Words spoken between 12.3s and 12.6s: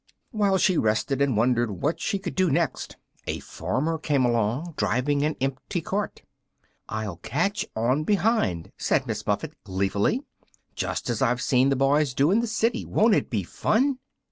in the